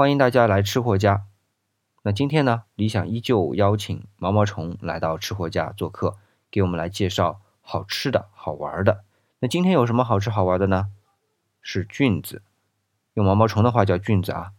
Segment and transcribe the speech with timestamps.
[0.00, 1.26] 欢迎大家来吃货家。
[2.04, 6.16] 那今天呢，理想依旧邀请毛毛虫来到吃货家做客，
[6.50, 9.04] 给我们来介绍好吃的好玩的。
[9.40, 10.86] 那今天有什么好吃好玩的呢？
[11.60, 12.40] 是菌子，
[13.12, 14.52] 用毛毛虫的话叫菌子啊。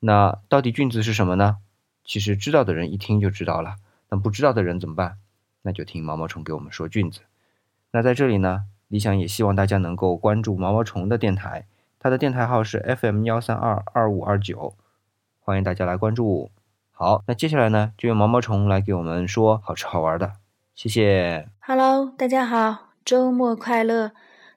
[0.00, 1.58] 那到底菌子是什么呢？
[2.02, 3.76] 其实知道的人一听就知道了，
[4.08, 5.18] 那不知道的人怎么办？
[5.60, 7.20] 那就听毛毛虫给我们说菌子。
[7.90, 11.66] 那在这里呢，理想也希望大家能够关注毛毛虫的电台，
[11.98, 14.74] 它的电台号是 FM 幺三二二五二九，
[15.40, 16.50] 欢迎大家来关注。
[16.92, 20.34] 好，那接下来呢，就用毛毛虫来给我们说好吃好玩的，
[20.74, 21.48] 谢谢。
[21.60, 24.12] Hello，大家好，周末快乐！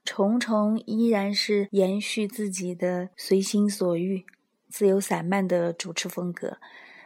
[0.05, 4.25] 虫虫依然是延续自己的随心所欲、
[4.67, 6.58] 自由散漫的主持风格。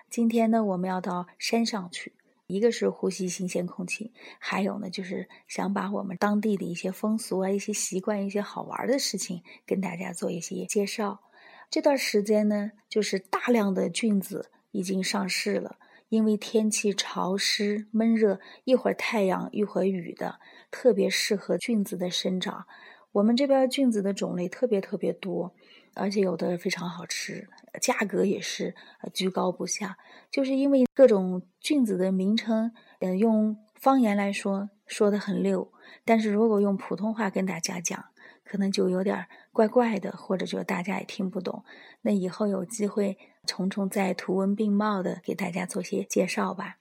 [0.10, 2.14] 今天呢，我们要到山上去，
[2.54, 11.22] 一个是呼吸新鲜空气，还有呢，就是想把我们当地的一些风俗啊、一些习惯、一些好玩的事情跟大家做一些介绍。
[11.72, 15.78] 这段时间呢，就是大量的菌子已经上市了，
[16.10, 22.68] 因为天气潮湿闷热，一会儿太阳一会儿雨的，特别适合菌子的生长。
[23.14, 25.56] 我们这边菌子的种类特别特别多。
[25.96, 27.48] 而且有的非常好吃，
[27.80, 28.74] 价格也是
[29.14, 29.96] 居高不下，
[30.32, 35.72] 就是因为各种菌子的名称，嗯，用方言来说说的很溜，
[36.04, 38.06] 但是如果用普通话跟大家讲，
[38.44, 41.64] 可能就有点怪怪的，或者就大家也听不懂。
[42.02, 46.78] 那以后有机会，虫虫再图文并茂的给大家做些介绍吧。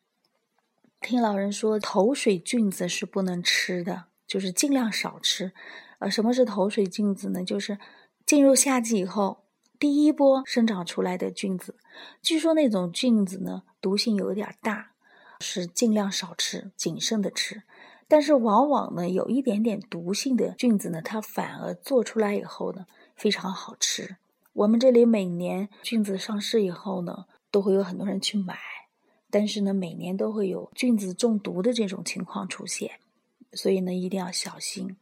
[1.03, 5.53] 听老人说，头水菌子是不能吃的，就是尽量少吃。
[5.99, 7.45] 呃，什么是头水菌子呢？
[7.45, 7.79] 就是。
[8.25, 9.43] 进入夏季以后，
[9.81, 11.75] 第一波生长出来的菌子，
[12.23, 14.93] 据说那种菌子呢，毒性有点大，
[15.41, 17.65] 是尽量少吃，谨慎的吃。
[18.07, 24.17] 但是往往呢，有一点点毒性的菌子呢，它反而做出来以后呢，非常好吃。
[24.53, 28.57] 我们这里每年菌子上市以后呢，都会有很多人去买，
[29.31, 32.93] 但是呢，每年都会有菌子中毒的这种情况出现，
[33.53, 34.97] 所以呢，一定要小心。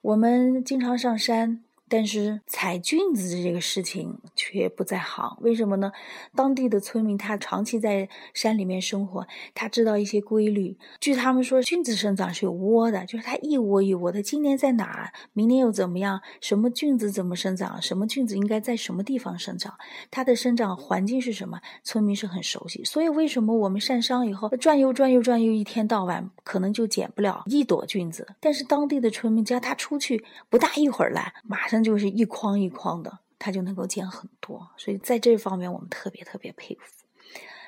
[0.00, 1.62] 我们经常上山。
[1.96, 5.92] 但是采菌子这个事情却不在行，为什么呢？
[6.34, 9.24] 当地的村民他长期在山里面生活，
[9.54, 10.76] 他知道一些规律。
[10.98, 14.20] 据他们说，菌子生长是有窝的，就是它一窝一窝的。
[14.20, 16.20] 今年在哪儿，明年又怎么样？
[16.40, 17.80] 什么菌子怎么生长？
[17.80, 19.72] 什么菌子应该在什么地方生长？
[20.10, 21.60] 它的生长环境是什么？
[21.84, 22.82] 村民是很熟悉。
[22.82, 28.26] 所以为什么我们上山以后转悠转悠转悠，一天到晚可能就捡不了一朵菌子？
[28.40, 31.83] 但是当地的村民家他出去不大一会儿来，马上。
[31.84, 37.04] 就是一筐一筐的，它就能够捡很多，所以在这方面我们特别特别佩服。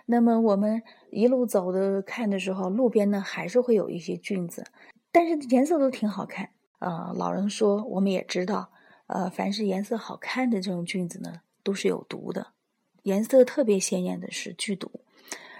[0.06, 4.64] 那么我们一路走的看的时候，路边呢还是会有一些菌子，
[5.12, 6.48] 但是颜色都挺好看。
[6.78, 8.70] 呃，老人说我们也知道，
[9.06, 12.48] 呃，凡是颜色好看的这种菌子呢，都是有毒的。
[13.02, 14.90] 颜色特别鲜艳的是剧毒，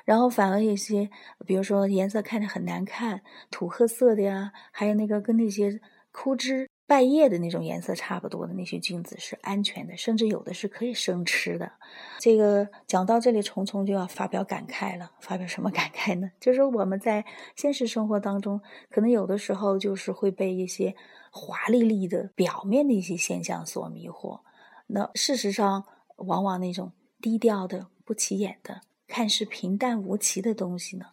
[0.04, 1.10] 然后反而一些，
[1.46, 5.80] 比如说颜色看着很难看、土褐色的呀，还有那个跟那些
[6.12, 6.68] 枯枝。
[6.86, 11.72] 败叶的那种颜色差不多的那些菌子是安全的，甚至有的是可以生吃的。
[12.20, 15.10] 这个讲到这里，虫虫就要发表感慨了。
[15.18, 16.30] 发表什么感慨呢？
[16.38, 17.24] 就是我们在
[17.56, 20.94] 现实生活当中，可能有的时候就是会被一些
[21.32, 24.40] 华丽丽的表面的一些现象所迷惑。
[24.86, 25.84] 那事实上，
[26.18, 31.06] 往往那种低调的、不起眼的、看似平淡无奇的东西呢，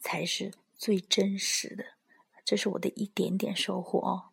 [0.00, 1.84] 才是最真实的。
[2.44, 4.29] 这是我的一点点收获哦。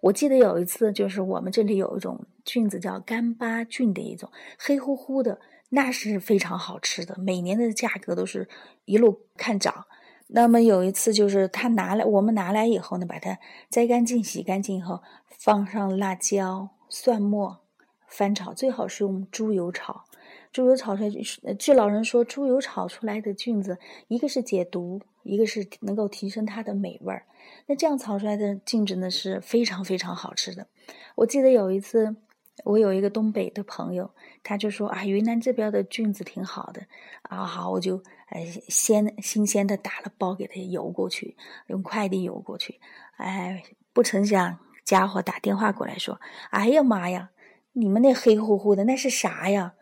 [0.00, 5.38] 我记得有一次，就是我们这里有一种菌子叫干巴菌的一种黑乎乎的，
[5.68, 8.48] 那是非常好吃的，每年的价格都是
[8.84, 9.86] 一路看涨。
[10.28, 17.58] 那么有一次，就是他拿来，我们拿来以后呢，把它摘干净、洗干净以后，放上辣椒、蒜末，
[18.06, 20.04] 翻炒，最好是用猪油炒。
[20.52, 23.78] 猪油炒出来，据老人说，猪油炒出来的菌子，
[24.08, 27.24] 一个是解毒，一个是能够提升它的美味儿。
[27.66, 30.66] 那这样炒出来的菌子呢，是非常非常好吃的。
[31.14, 32.16] 我记得有一次，
[32.64, 34.10] 我有一个东北的朋友，
[34.42, 36.82] 他就说啊，云南这边的菌子挺好的
[37.22, 41.36] 啊，好，我就呃鲜新鲜的打了包给他邮过去，
[41.68, 42.80] 用快递邮过去。
[43.18, 46.20] 哎，不成想家伙打电话过来说，
[46.50, 47.30] 哎呀妈呀，
[47.72, 49.74] 你们那黑乎乎的那是啥呀？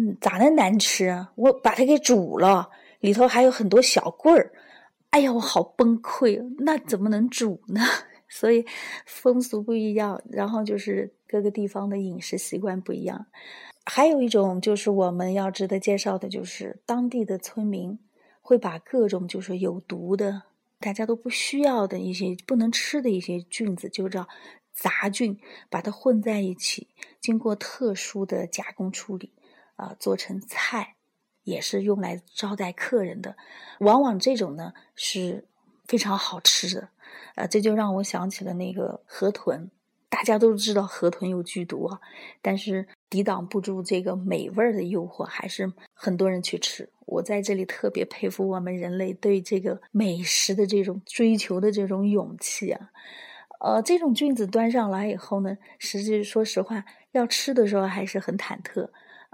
[0.00, 1.26] 嗯，咋那难吃？
[1.34, 4.52] 我把它给煮了，里头还有很多小棍儿。
[5.10, 6.54] 哎呀，我好崩溃！
[6.58, 7.80] 那怎么能煮呢？
[8.30, 8.64] 所以
[9.06, 13.26] 风俗不一样，然后就是各个地方的饮食习惯不一样。
[13.86, 17.98] 还有一种就是我们要值得介绍的，就是当地的村民
[18.40, 20.42] 会把各种就是有毒的、
[20.78, 24.28] 大家都不需要的一些不能吃的一些菌子，就叫
[24.72, 26.86] 杂菌，把它混在一起，
[27.20, 29.32] 经过特殊的加工处理。
[29.78, 30.96] 啊做成菜，
[31.44, 33.34] 也是用来招待客人的。
[33.78, 35.46] 往往这种呢是
[35.86, 36.88] 非常好吃的，
[37.36, 39.70] 啊，这就让我想起了那个河豚。
[40.10, 42.00] 大家都知道河豚有剧毒啊，
[42.40, 46.88] 但是抵挡不住这个美味儿的诱惑，还是很多人去吃。
[47.04, 52.90] 我在这里特别佩服我们人类对这个美食的这种追求的这种勇气啊！
[53.60, 58.88] 呃，这种菌子端上来以后呢，实际说实话，要吃的时候还是很忐忑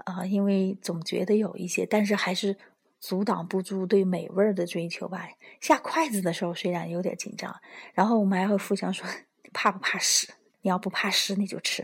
[0.05, 2.57] 啊，因为总觉得有一些，但是还是
[2.99, 5.27] 阻挡不住对美味的追求吧。
[5.59, 7.53] 下筷子的时候虽然有点紧张，
[7.93, 9.05] 然后我们还会互相说
[9.51, 11.83] ：“怕不怕屎？”你要不怕湿，你就吃；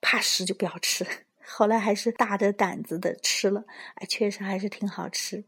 [0.00, 1.04] 怕湿就不要吃。
[1.44, 3.64] 后来还是大着胆子的吃了，
[3.96, 5.44] 哎，确实还是挺好吃。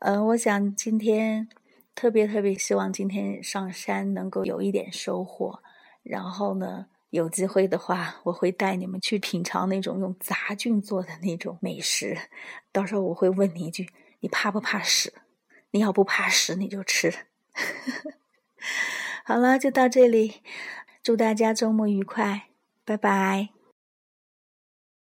[0.00, 1.48] 呃，我想今天
[1.94, 5.62] 特别特别希望今天上山能够有一点收获。
[6.02, 12.16] 然后呢，有机会的话，我会带你们去品尝那种用杂菌做的那种美食。
[12.70, 13.88] 到时候我会问你一句：
[14.20, 15.12] 你怕不怕屎？
[15.70, 17.12] 你要不怕屎，你就吃。
[19.24, 20.42] 好了，就到这里。
[21.02, 22.48] 祝大家周末愉快，
[22.84, 23.57] 拜拜。